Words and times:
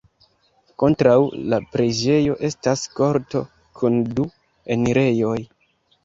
Kontraŭ 0.83 1.17
la 1.53 1.57
preĝejo 1.73 2.37
estas 2.49 2.85
korto 2.99 3.41
kun 3.81 3.99
du 4.21 4.25
enirejoj. 4.77 5.37